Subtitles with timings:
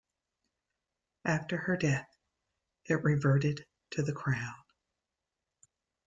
[1.25, 2.09] After her death,
[2.85, 4.55] it reverted to the crown.